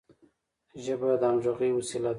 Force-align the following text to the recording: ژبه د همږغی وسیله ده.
ژبه 0.83 1.09
د 1.21 1.23
همږغی 1.29 1.69
وسیله 1.77 2.01
ده. 2.09 2.09